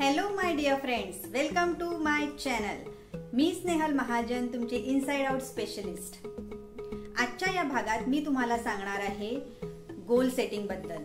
[0.00, 6.26] Hello my dear friends welcome to my channel मी स्नेहल महाजन तुमचे inside out specialist
[7.20, 9.30] आजच्या या भागात मी तुम्हाला सांगणार आहे
[10.08, 11.04] गोल सेटिंगबद्दल.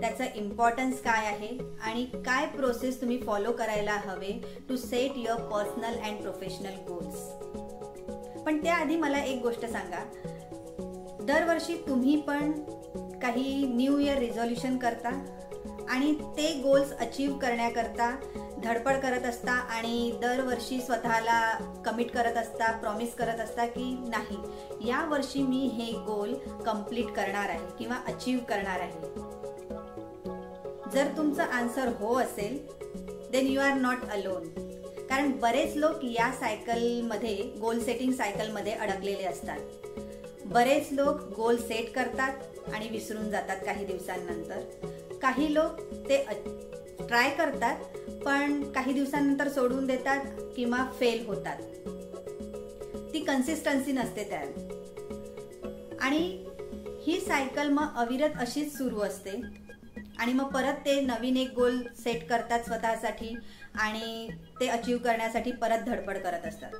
[0.00, 1.48] त्याचं इम्पॉर्टन्स काय आहे
[1.82, 8.62] आणि काय प्रोसेस तुम्ही फॉलो करायला हवे to set your personal and professional goals पण
[8.64, 10.04] त्याआधी मला एक गोष्ट सांगा.
[11.24, 12.52] दरवर्षी तुम्ही पण
[13.22, 15.10] काही न्यू इयर रिझॉल्युशन करता?
[15.88, 18.10] आणि ते गोल्स अचीव करण्याकरता
[18.64, 21.40] धडपड करत असता आणि दरवर्षी स्वतःला
[21.86, 26.34] कमिट करत असता प्रॉमिस करत असता की नाही या वर्षी मी हे गोल
[26.66, 29.00] कंप्लीट करणार आहे किंवा अचीव करणार आहे.
[30.92, 32.58] जर तुमचं आन्सर हो असेल
[33.30, 34.48] then you are not alone
[35.06, 39.58] कारण बरेच लोक या सायकलमध्ये गोल सेटिंग सायकलमध्ये अडकलेले असतात.
[40.44, 42.32] बरेच लोक गोल सेट करतात
[42.74, 44.60] आणि विसरून जातात काही दिवसांनंतर.
[45.22, 46.24] काही लोक ते
[47.08, 47.76] ट्राय करतात
[48.24, 50.24] पण काही दिवसांनंतर सोडून देतात
[50.56, 51.58] किंवा फेल होतात.
[53.12, 54.46] ती कन्सिस्टन्सी नसते त्यात.
[56.00, 56.44] आणि
[57.06, 59.40] ही सायकल मग अविरत अशीच सुरू असते.
[60.18, 63.36] आणि मग परत ते नवीन एक गोल सेट करतात स्वतःसाठी
[63.74, 64.28] आणि
[64.60, 66.70] ते अचीव करण्यासाठी परत धडपड करत असतात.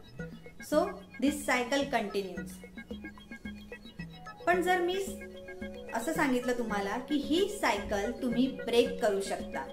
[0.62, 2.52] सो दिस सायकल कंटिन्यूज
[4.46, 4.94] पण जर मी
[5.94, 9.64] असं सांगितलं तुम्हाला की ही सायकल तुम्ही ब्रेक करू शकता.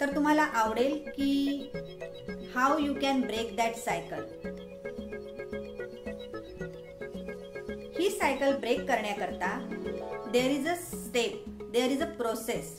[0.00, 1.70] तर तुम्हाला आवडेल की
[2.54, 4.24] how you can break that cycle
[7.98, 9.56] he cycle break करण्याकरता
[10.32, 12.78] there is a step there is a process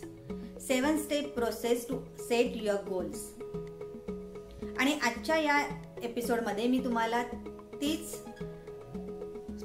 [0.67, 3.29] seven step process to set your goals
[4.79, 5.59] आणि आजच्या या
[6.03, 7.23] एपिसोडमध्ये मी तुम्हाला
[7.81, 8.15] तीच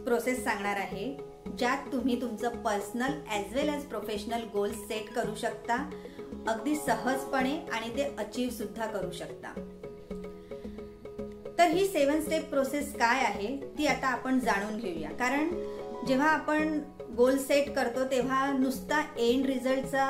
[0.04, 1.33] प्रोसेस सांगणार आहे.
[1.58, 5.76] ज्यात तुम्ही तुमचं personal as well as professional goals set करू शकता.
[6.48, 9.52] अगदी सहजपणे आणि ते अचीव सुद्धा करू शकता.
[11.58, 15.10] तर ही सेवन स्टेप प्रोसेस काय आहे ती आता आपण जाणून घेऊया.
[15.10, 15.48] कारण
[16.06, 16.78] जेव्हा आपण
[17.16, 20.06] गोल सेट करतो तेव्हा नुसता एंड रिझल्टचा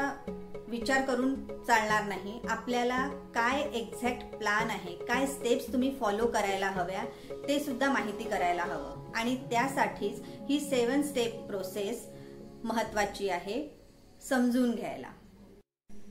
[0.68, 1.34] विचार करून
[1.66, 2.40] चालणार नाही.
[2.48, 7.04] आपल्याला काय एक्झॅक्ट प्लान आहे काय स्टेप्स तुम्ही फॉलो करायला हव्या
[7.48, 9.12] ते सुद्धा माहिती करायला हवं.
[9.16, 12.06] आणि त्यासाठीच ही सेवन स्टेप प्रोसेस
[12.64, 13.62] महत्वाची आहे
[14.28, 15.08] समजून घ्यायला.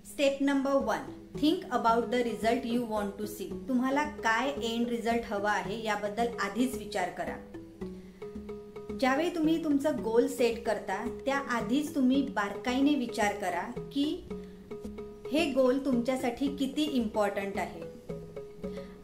[0.06, 5.22] Step number one think about the result you want to see तुम्हाला काय एंड रिझल्ट
[5.26, 7.38] हवा आहे याबद्दल आधीच विचार करा.
[9.00, 14.06] ज्यावेळी तुम्ही तुमचं गोल सेट करता त्या आधीच तुम्ही बारकाईने विचार करा की
[15.34, 17.82] हे गोल तुमच्यासाठी किती इम्पॉर्टंट आहे?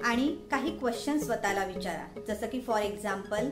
[0.04, 2.20] आणि काही क्वेश्चन स्वतःला विचारा.
[2.28, 3.50] जसं की फॉर एक्झाम्पल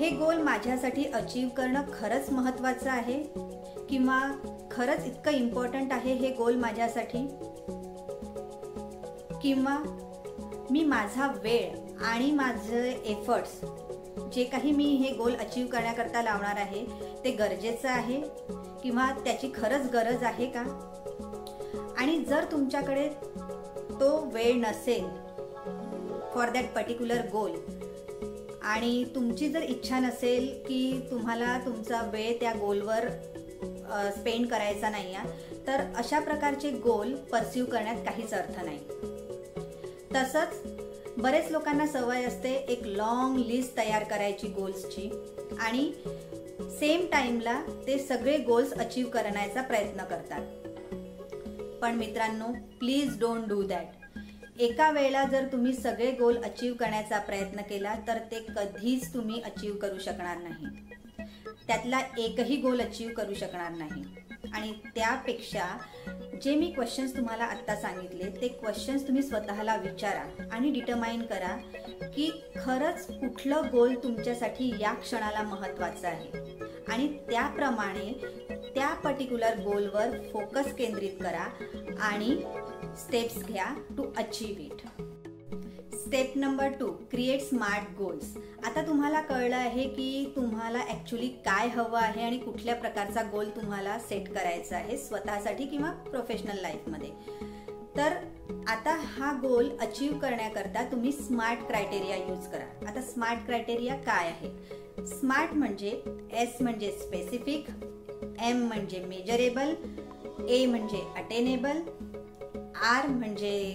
[0.00, 3.22] हे गोल माझ्यासाठी अचीव करणं खरंच महत्त्वाचं आहे?
[3.90, 4.32] किंवा
[4.70, 7.26] खरंच इतकं इम्पॉर्टंट आहे हे गोल माझ्यासाठी?
[9.42, 9.78] किंवा
[10.70, 13.60] मी माझा वेळ आणि माझे एफर्ट्स
[14.32, 16.86] जे काही मी हे गोल अचीव करण्याकरता लावणार आहे
[17.24, 18.22] ते गरजेचं आहे?
[18.82, 20.86] किंवा त्याची खरंच गरज आहे का?
[22.10, 23.06] आणि जर तुमच्याकडे
[23.90, 25.04] तो वेळ नसेल
[26.32, 27.50] फॉर दॅट पर्टिक्युलर गोल
[28.62, 33.08] आणि तुमची जर इच्छा नसेल की तुम्हाला तुमचा वेळ त्या गोलवर
[34.16, 38.78] स्पेंड करायचा नाही आहे तर अशा प्रकारचे गोल परस्यू करण्यात काहीच अर्थ नाही.
[40.14, 45.08] तसंच बरेच लोकांना सवय असते एक लॉंग लिस्ट तयार करायची गोल्सची
[45.60, 45.90] आणि
[46.80, 50.40] सेम टाईमला ते सगळे गोल्स अचीव करण्याचा प्रयत्न करतात.
[51.82, 52.46] पण मित्रांनो
[52.78, 58.18] प्लीज डोंट डू दॅट एका वेळेला जर तुम्ही सगळे गोल अचीव करण्याचा प्रयत्न केला तर
[58.18, 60.66] ते कधीच तुम्ही अचीव करू शकणार नाही.
[61.66, 64.02] त्यातला एकही गोल अचीव करू शकणार नाही.
[64.52, 65.78] आणि त्यापेक्षा
[66.42, 71.56] जे मी क्वेश्चन्स तुम्हाला आत्ता सांगितले ते क्वेश्चन्स तुम्ही स्वतःला विचारा आणि डिटरमाइन करा
[72.16, 76.30] की खरंच कुठलं गोल तुमच्यासाठी या क्षणाला महत्वाचं आहे.
[76.90, 78.12] आणि त्याप्रमाणे
[78.74, 81.48] त्या पर्टिक्युलर गोलवर फोकस केंद्रित करा
[82.00, 82.42] आणि
[82.96, 84.86] स्टेप्स घ्या to achieve it
[85.94, 91.98] step number two create smart goals आता तुम्हाला कळलं आहे की तुम्हाला ॲक्च्युली काय हवं
[91.98, 97.10] आहे आणि कुठल्या प्रकारचा गोल तुम्हाला सेट करायचा आहे स्वतःसाठी किंवा प्रोफेशनल लाईफमध्ये
[97.96, 98.12] तर
[98.68, 102.88] आता हा गोल अचीव करण्याकरता तुम्ही स्मार्ट क्रायटेरिया यूज करा.
[102.88, 106.02] आता स्मार्ट क्रायटेरिया काय आहे स्मार्ट म्हणजे
[106.32, 107.66] एस म्हणजे स्पेसिफिक
[108.42, 109.74] एम म्हणजे मेजरेबल
[110.48, 111.80] ए म्हणजे अटेनेबल
[112.82, 113.74] आर म्हणजे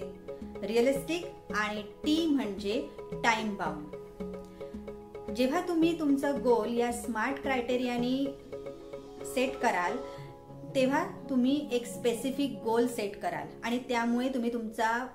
[0.64, 1.26] रिअलिस्टिक
[1.56, 3.96] आणि टी म्हणजे टाइम बाउंड.
[5.32, 8.26] जेव्हा तुम्ही तुमचं गोल या स्मार्ट क्रायटेरियानी
[9.26, 9.98] सेट कराल
[10.76, 15.08] तेव्हा तुम्ही एक स्पेसिफिक गोल सेट कराल आणि त्यामुळे तुम्ही तुमचा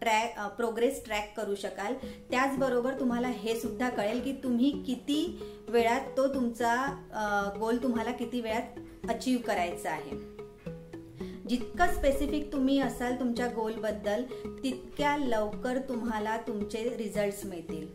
[0.00, 1.94] ट्रॅक प्रोग्रेस ट्रॅक करू शकाल.
[2.30, 5.38] त्याचबरोबर तुम्हाला हे सुद्धा कळेल की तुम्ही किती
[5.68, 6.74] वेळात तो तुमचा
[7.60, 10.16] गोल तुम्हाला किती वेळात अचीव करायचा आहे.
[11.48, 14.22] जितकं स्पेसिफिक तुम्ही असाल तुमच्या गोलबद्दल
[14.62, 17.86] तितक्या लवकर तुम्हाला तुमचे रिझल्ट्स मिळतील.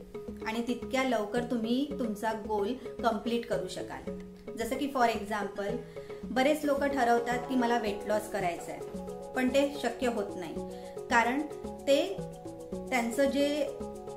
[0.47, 2.73] आणि तितक्या लवकर तुम्ही तुमचा गोल
[3.03, 4.17] कंप्लीट करू शकाल.
[4.57, 5.75] जसं की फॉर एक्झाम्पल
[6.25, 10.55] बरेच लोक ठरवतात की मला वेट लॉस करायचं आहे पण ते शक्य होत नाही.
[11.09, 11.41] कारण
[11.87, 12.17] ते
[12.73, 13.69] त्यांचं जे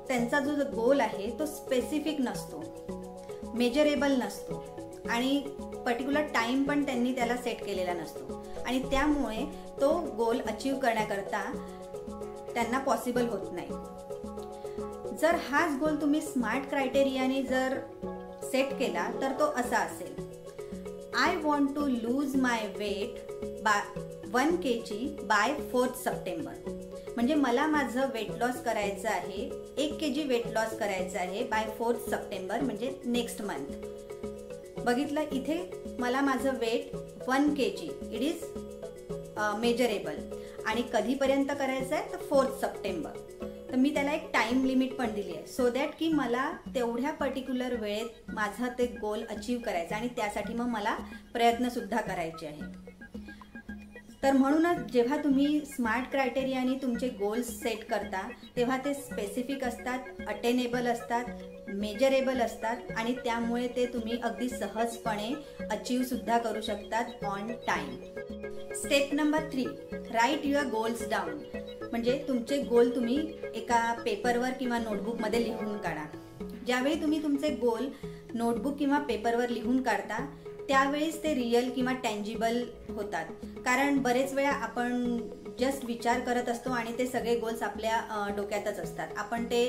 [0.07, 2.63] त्यांचा जो गोल आहे तो स्पेसिफिक नसतो.
[3.53, 4.63] मेजरेबल नसतो.
[5.09, 5.43] आणि
[5.85, 8.45] पर्टिक्युलर टाइम पण त्यांनी त्याला सेट केलेला नसतो.
[8.65, 9.45] आणि त्यामुळे
[9.81, 11.67] तो गोल अचीव करण्याकरता
[12.53, 13.67] त्यांना पॉसिबल होत नाही.
[15.21, 17.77] जर हाच गोल तुम्ही स्मार्ट क्रायटेरियाने जर
[18.43, 20.23] सेट केला तर तो असा असेल.
[21.15, 23.31] I want to lose my weight
[23.63, 23.99] by
[24.33, 26.53] one K G by fourth September.
[27.15, 29.41] म्हणजे मला माझं वेट लॉस करायचं आहे
[29.83, 35.61] एक के जी वेट लॉस करायचं आहे बाय फोर्थ सप्टेंबर म्हणजे नेक्स्ट मंथ बघितलं इथे
[35.99, 36.95] मला माझं weight
[37.27, 38.43] one K G it is
[39.59, 40.17] measurable
[40.65, 43.19] आणि कधीपर्यंत करायचं आहे तर फोर्थ सप्टेंबर.
[43.69, 47.75] तर मी त्याला एक टाईम लिमिट पण दिली आहे सो दॅट की मला तेवढ्या पर्टिक्युलर
[47.79, 50.95] वेळेत माझं ते गोल अचीव करायचं आणि त्यासाठी मग मला
[51.33, 52.82] प्रयत्नसुद्धा करायचे आहेत
[54.23, 60.87] तर म्हणूनच जेव्हा तुम्ही स्मार्ट क्रायटेरियाने तुमचे गोल्स सेट करता तेव्हा ते स्पेसिफिक असतात अटेनेबल
[60.87, 61.25] असतात
[61.67, 65.33] मेजरेबल असतात आणि त्यामुळे ते तुम्ही अगदी सहजपणे
[65.69, 67.95] अचीवसुद्धा करू शकतात on time
[68.73, 71.39] step number three write your goals down
[71.91, 73.17] म्हणजे तुमचे गोल तुम्ही
[73.55, 76.05] एका पेपरवर किंवा नोटबुकमध्ये लिहून काढा.
[76.65, 77.87] ज्यावेळी तुम्ही तुमचे गोल
[78.33, 83.25] नोटबुक किंवा पेपरवर लिहून काढता त्यावेळेस ते रिअल किंवा टँजिबल होतात.
[83.65, 85.17] कारण बरेच वेळा आपण
[85.59, 89.07] जस्ट विचार करत असतो आणि ते सगळे गोल्स आपल्या डोक्यातच असतात.
[89.17, 89.65] आपण ते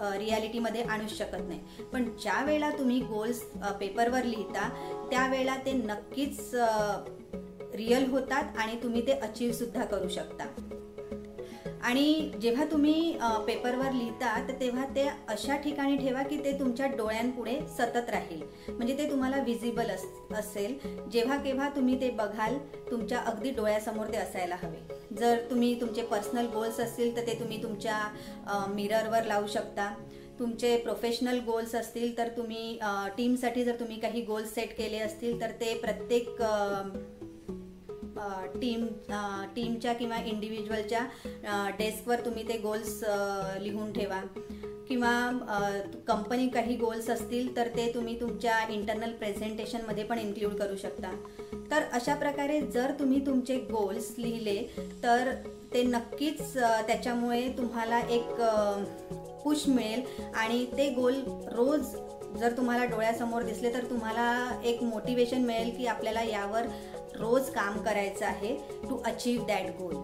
[0.00, 1.60] रियालिटीमध्ये आणूच शकत नाही.
[1.92, 3.42] पण ज्या वेळेला तुम्ही गोल्स
[3.80, 4.68] पेपरवर लिहिता
[5.10, 6.50] त्यावेळेला ते नक्कीच
[7.74, 10.46] रिअल होतात आणि तुम्ही ते अचीव सुद्धा करू शकता.
[11.84, 13.12] आणि जेव्हा तुम्ही
[13.46, 18.42] पेपरवर लिहिता तर तेव्हा ते अशा ठिकाणी ठेवा की ते तुमच्या डोळ्यांपुढे सतत राहील.
[18.68, 20.04] म्हणजे ते तुम्हाला विजिबल अस
[20.38, 20.76] असेल.
[21.12, 22.58] जेव्हा केव्हा तुम्ही ते बघाल
[22.90, 24.86] तुमच्या अगदी डोळ्यासमोर ते असायला हवे.
[25.18, 29.92] जर तुम्ही तुमचे पर्सनल गोल्स असतील तर ते तुम्ही तुमच्या मिररवर लावू शकता.
[30.38, 32.78] तुमचे प्रोफेशनल गोल्स असतील तर तुम्ही
[33.16, 36.42] टीमसाठी जर तुम्ही काही गोल्स सेट केले असतील तर ते प्रत्येक
[38.60, 38.86] टीम
[39.56, 43.02] टीमच्या किंवा इंडिव्हिज्युअलच्या डेस्कवर तुम्ही ते गोल्स
[43.60, 44.20] लिहून ठेवा.
[44.88, 45.10] किंवा
[46.06, 51.10] कंपनी काही गोल्स असतील तर ते तुम्ही तुमच्या इंटरनल प्रेझेंटेशनमध्ये पण इन्क्ल्यूड करू शकता.
[51.70, 54.56] तर अशा प्रकारे जर तुम्ही तुमचे गोल्स लिहिले
[55.02, 55.32] तर
[55.74, 58.40] ते नक्कीच त्याच्यामुळे तुम्हाला एक
[59.44, 60.02] पुश मिळेल.
[60.34, 61.20] आणि ते गोल
[61.52, 61.94] रोज
[62.38, 66.66] जर तुम्हाला डोळ्यासमोर दिसले तर तुम्हाला एक मोटिवेशन मिळेल की आपल्याला यावर
[67.18, 69.94] रोज काम करायचं आहे टू अचीव दॅट गोल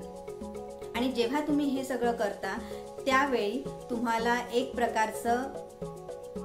[0.96, 2.58] आणि जेव्हा तुम्ही हे सगळं करता
[3.06, 5.42] त्यावेळी तुम्हाला एक प्रकारचं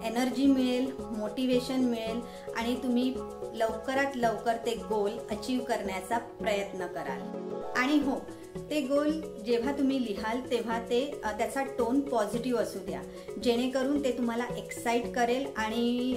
[0.05, 2.19] एनर्जी मिळेल मोटिवेशन मिळेल
[2.57, 3.13] आणि तुम्ही
[3.53, 7.21] लवकरात लवकर ते गोल अचीव करण्याचा प्रयत्न कराल.
[7.77, 8.19] आणि हो
[8.69, 9.09] ते गोल
[9.45, 13.01] जेव्हा तुम्ही लिहाल तेव्हा ते त्याचा टोन पॉझिटिव्ह असू द्या.
[13.43, 16.15] जेणेकरून ते तुम्हाला एक्साइट करेल आणि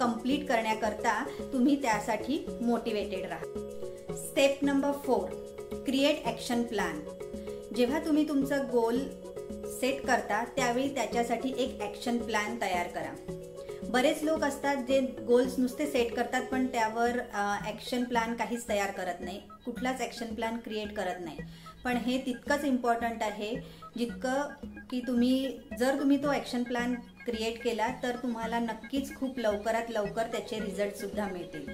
[0.00, 3.68] कंप्लीट करण्याकरता तुम्ही त्यासाठी मोटिवेटेड राहा
[4.30, 5.30] step number four
[5.86, 6.98] create action plan
[7.76, 8.98] जेव्हा तुम्ही तुमचं गोल
[9.70, 13.12] सेट करता त्यावेळी त्याच्यासाठी एक ॲक्शन प्लॅन तयार करा.
[13.90, 17.18] बरेच लोक असतात जे गोल्स नुसते सेट करतात पण त्यावर
[17.66, 19.40] ॲक्शन प्लॅन काहीच तयार करत नाही.
[19.64, 21.38] कुठलाच ॲक्शन प्लॅन क्रिएट करत नाही.
[21.84, 23.54] पण हे तितकंच इम्पॉर्टंट आहे
[23.96, 26.94] जितकं की तुम्ही जर तुम्ही तो ॲक्शन प्लॅन
[27.24, 31.66] क्रिएट केला तर तुम्हाला नक्कीच खूप लवकरात लवकर त्याचे रिझल्टसुद्धा मिळतील.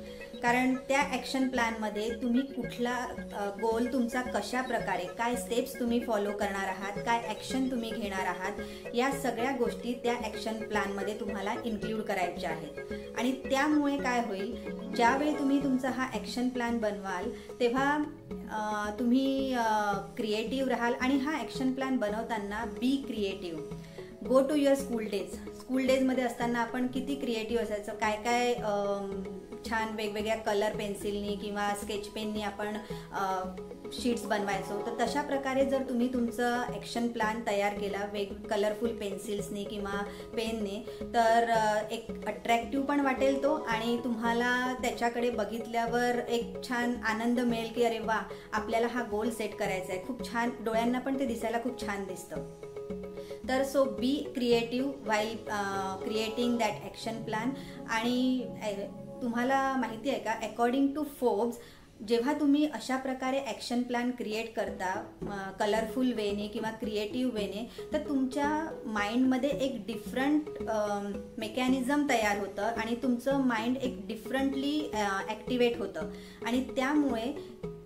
[0.42, 2.96] कारण त्या ॲक्शन प्लॅनमध्ये तुम्ही कुठला
[3.60, 8.94] गोल तुमचा कशा प्रकारे काय स्टेप्स तुम्ही फॉलो करणार आहात काय ॲक्शन तुम्ही घेणार आहात
[8.94, 12.92] या सगळ्या गोष्टी त्या ॲक्शन प्लॅनमध्ये तुम्हाला इन्क्ल्यूड करायच्या आहेत.
[13.18, 14.54] आणि त्यामुळे काय होईल
[14.96, 17.30] ज्यावेळी तुम्ही तुमचा हा ॲक्शन प्लॅन बनवाल
[17.60, 17.96] तेव्हा
[18.98, 19.54] तुम्ही
[20.16, 23.60] क्रिएटिव्ह राहाल आणि हा ॲक्शन प्लॅन बनवताना be creative
[24.28, 27.94] go to your school days school डेजमध्ये असताना आपण किती क्रिएटिव्ह असायचं?
[28.00, 28.54] काय काय
[29.68, 32.76] छान वेगवेगळ्या कलर पेन्सिलनी किंवा स्केच पेननी आपण
[33.92, 34.78] शीट्स बनवायचो.
[34.86, 40.02] तर तशा प्रकारे जर तुम्ही तुमचं ॲक्शन प्लॅन तयार केला वेग कलरफुल पेन्सिल्सनी किंवा
[40.36, 40.82] पेनने
[41.14, 41.50] तर
[41.90, 47.98] एक अट्रॅक्टिव्ह पण वाटेल तो आणि तुम्हाला त्याच्याकडे बघितल्यावर एक छान आनंद मिळेल की अरे
[47.98, 48.20] वा
[48.52, 52.74] आपल्याला हा गोल सेट करायचा आहे खूप छान डोळ्यांना पण ते दिसायला खूप छान दिसतं.
[53.48, 55.36] तर so be creative while
[56.04, 57.50] creating that action plan
[57.88, 58.86] आणि eh,
[59.22, 61.58] तुम्हाला माहिती आहे का अकॉर्डिंग टू फोब्स
[62.08, 64.92] जेव्हा तुम्ही अशा प्रकारे ॲक्शन प्लॅन क्रिएट करता
[65.60, 68.48] कलरफुल वेने किंवा क्रिएटिव्ह वेने तर तुमच्या
[68.86, 70.48] माइंडमध्ये एक डिफरंट
[71.38, 74.90] मेकॅनिझम um, तयार होतं आणि तुमचं माइंड एक डिफरंटली
[75.28, 76.10] ॲक्टिवेट uh, होतं.
[76.46, 77.32] आणि त्यामुळे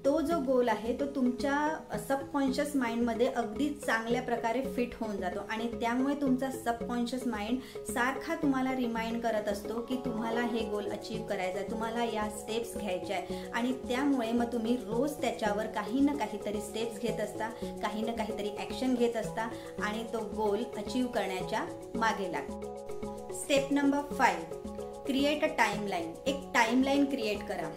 [0.04, 5.40] तो जो गोल आहे तो तुमच्या सबकॉन्शियस माइंडमध्ये अगदी चांगल्या प्रकारे फिट होऊन जातो.
[5.50, 11.22] आणि त्यामुळे तुमचा सबकॉन्शियस माइंड सारखा तुम्हाला रिमाइंड करत असतो की तुम्हाला हे गोल अचीव
[11.22, 16.16] करायचं आहे तुम्हाला या स्टेप्स घ्यायच्या आहे आणि त्यामुळे मग तुम्ही रोज त्याच्यावर काही ना
[16.16, 17.48] काहीतरी स्टेप्स घेत असता
[17.82, 19.48] काही ना काहीतरी ॲक्शन घेत असता
[19.82, 21.64] आणि तो गोल अचीव करण्याच्या
[21.94, 23.32] मागे लागतो.
[23.34, 24.58] Step number five
[25.06, 27.68] create a timeline एक टाईमलाईन क्रिएट करा.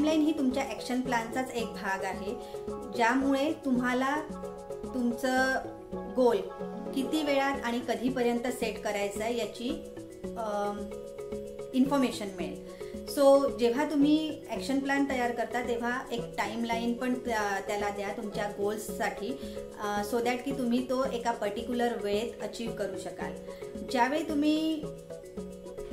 [0.00, 2.32] टाईमलाईन ही तुमच्या ॲक्शन प्लॅनचाच एक भाग आहे.
[2.96, 4.14] ज्यामुळे तुम्हाला
[4.84, 6.36] तुमचं गोल
[6.94, 9.68] किती वेळात आणि कधीपर्यंत सेट करायचं आहे याची
[11.78, 13.04] इन्फॉर्मेशन मिळेल.
[13.08, 14.16] सो जेव्हा तुम्ही
[14.50, 19.32] ॲक्शन प्लॅन तयार करता तेव्हा एक टाईमलाईन पण त्याला द्या तुमच्या गोल्ससाठी
[20.10, 23.32] सो दॅट की तुम्ही तो एका पर्टिक्युलर वेळेत अचीव करू शकाल.
[23.90, 24.82] ज्यावेळी तुम्ही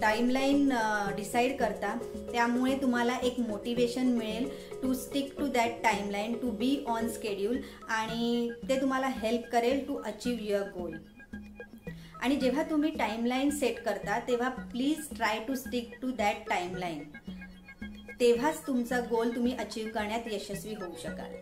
[0.01, 0.69] टाईमलाईन
[1.15, 1.97] डिसाईड करता.
[2.31, 4.47] त्यामुळे तुम्हाला एक मोटिवेशन मिळेल
[4.81, 7.57] to stick to that timeline to be on schedule
[7.89, 10.95] आणि ते तुम्हाला हेल्प करेल टू अचीव युअर गोल
[12.21, 17.03] आणि जेव्हा तुम्ही टाईमलाईन सेट करता तेव्हा please try to stick to that timeline
[18.19, 21.33] तेव्हाच तुमचा गोल तुम्ही अचीव करण्यात यशस्वी होऊ शकाल.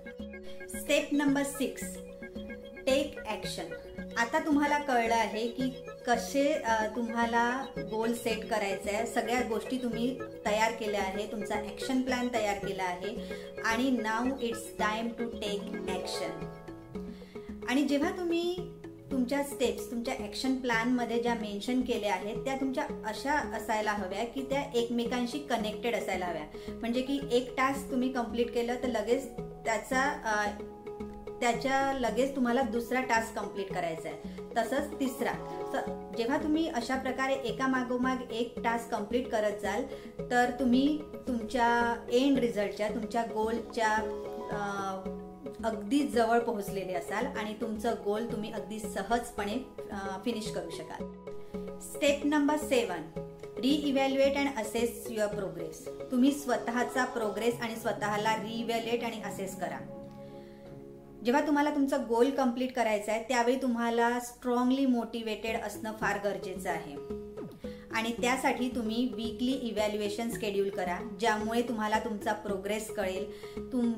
[0.70, 1.96] Step number six
[2.86, 3.70] take action
[4.18, 5.70] आता तुम्हाला कळलं आहे की
[6.06, 6.44] कसे
[6.96, 7.50] तुम्हाला
[7.92, 9.06] गोल सेट करायचं आहे.
[9.06, 10.08] सगळ्या गोष्टी तुम्ही
[10.46, 13.16] तयार केल्या आहे तुमचा ॲक्शन प्लॅन तयार केला आहे.
[13.66, 18.56] आणि नाव it's time to take action आणि जेव्हा तुम्ही
[19.12, 24.42] तुमच्या स्टेप्स तुमच्या ॲक्शन प्लॅनमध्ये ज्या मेन्शन केल्या आहेत त्या तुमच्या अशा असायला हव्या की
[24.50, 26.46] त्या एकमेकांशी कनेक्टेड असायला हव्या.
[26.72, 29.28] म्हणजे की एक टास्क तुम्ही कंप्लीट केलं तर लगेच
[29.66, 30.02] त्याचा
[31.42, 34.34] त्याच्या लगेच तुम्हाला दुसरा टास्क कंप्लीट करायचा आहे.
[34.58, 35.34] तसंच तिसरा.
[36.18, 39.84] जेव्हा तुम्ही अशा प्रकारे एका मागोमाग एक टास्क कंप्लीट करत जाल
[40.30, 41.70] तर तुम्ही तुमच्या
[42.12, 43.92] एंड रिझल्टच्या तुमच्या गोलच्या
[45.66, 49.58] अगदी जवळ पोहोचलेले असाल आणि तुमचं गोल तुम्ही अगदी सहजपणे
[50.26, 51.04] फिनिश करू शकाल.
[51.82, 53.02] Step number seven
[53.64, 59.78] evaluate and assess your progress तुम्ही स्वतःचा प्रोग्रेस आणि स्वतःला इव्हॅल्युएट आणि असेस करा.
[61.26, 66.96] जेव्हा तुम्हाला तुमचा गोल कंप्लीट करायचा आहे त्यावेळी तुम्हाला स्ट्रॉंगली मोटिवेटेड असणं फार गरजेचं आहे.
[67.96, 73.26] आणि त्यासाठी तुम्ही वीकली इव्हॅल्युएशन स्केड्यूल करा ज्यामुळे तुम्हाला तुमचा प्रोग्रेस कळेल.
[73.72, 73.92] तुम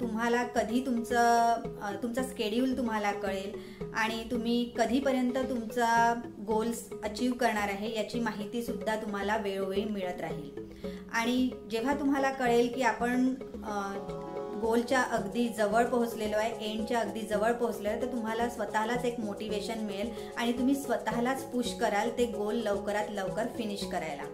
[0.00, 3.58] तुम्हाला कधी तुमचं तुमचा स्केड्यूल तुम्हाला कळेल
[3.94, 6.14] आणि तुम्ही कधीपर्यंत तुमचा
[6.46, 10.70] गोल्स अचीव करणार आहे याची माहितीसुद्धा तुम्हाला वेळोवेळी मिळत राहील.
[11.12, 13.34] आणि जेव्हा तुम्हाला कळेल की आपण
[14.62, 19.84] गोलच्या अगदी जवळ पोहोचलेलो आहे एंडच्या अगदी जवळ पोहोचलो आहे तर तुम्हाला स्वतःलाच एक मोटिवेशन
[19.84, 24.24] मिळेल आणि तुम्ही स्वतःलाच पुश कराल ते गोल लवकरात लवकर फिनिश करायला.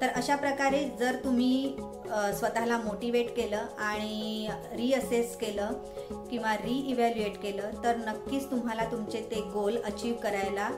[0.00, 1.76] तर अशा प्रकारे जर तुम्ही
[2.38, 5.72] स्वतःला मोटिवेट केलं आणि रिअसेस केलं
[6.30, 10.68] किंवा रिइव्हॅल्युएट केलं तर नक्कीच तुम्हाला तुमचे ते गोल अचीव करायला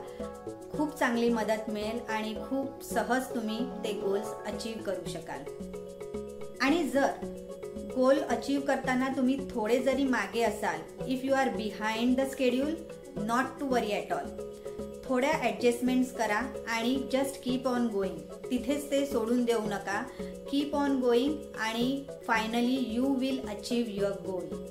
[0.71, 5.43] खूप चांगली मदत मिळेल आणि खूप सहज तुम्ही ते गोल्स अचीव करू शकाल.
[6.61, 7.35] आणि जर
[7.97, 12.75] गोल अचीव करताना तुम्ही थोडे जरी मागे असाल if you are behind the schedule
[13.25, 14.29] not to worry at all
[15.05, 18.17] थोड्या ॲडजस्टमेंट्स करा आणि जस्ट कीप ऑन गोईंग
[18.51, 20.01] तिथेच ते सोडून देऊ नका.
[20.51, 24.65] कीप ऑन गोईंग आणि finally you will achieve your goal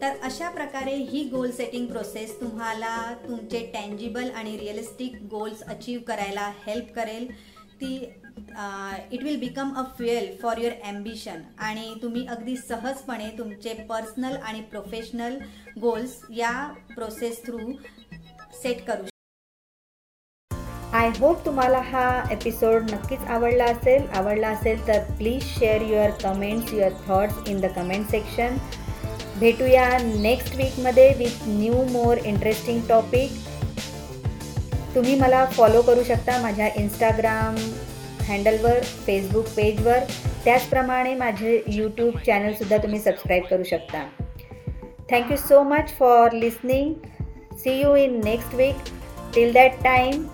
[0.00, 2.96] तर अशा प्रकारे ही गोल सेटिंग प्रोसेस तुम्हाला
[3.28, 7.30] तुमचे टँजिबल आणि रिअलिस्टिक गोल्स अचीव करायला हेल्प करेल.
[7.80, 7.96] ती
[8.36, 14.60] it will become a fuel for your ambition आणि तुम्ही अगदी सहजपणे तुमचे पर्सनल आणि
[14.70, 15.38] प्रोफेशनल
[15.80, 16.52] गोल्स या
[16.94, 17.72] प्रोसेस थ्रू
[18.62, 19.08] सेट करू
[20.92, 24.06] आय होप तुम्हाला हा एपिसोड नक्कीच आवडला असेल.
[24.08, 28.56] आवडला असेल तर please share your comments your thoughts in the comment section
[29.40, 33.30] भेटूया नेक्स्ट वीकमध्ये with new more interesting topic
[34.94, 37.56] तुम्ही मला फॉलो करू शकता माझ्या इंस्टाग्राम
[38.28, 39.98] हँडलवर फेसबुक पेजवर
[40.44, 44.04] त्याचप्रमाणे माझे यूट्यूब चॅनलसुद्धा तुम्ही सबस्क्राईब करू शकता.
[45.10, 46.94] Thank you so much for listening
[47.56, 48.92] see you in next week
[49.34, 50.24] till that time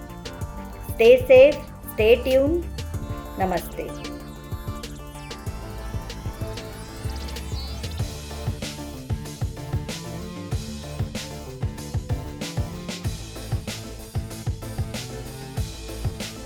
[0.90, 1.54] stay safe
[1.92, 2.60] stay tune
[3.38, 4.09] Namaste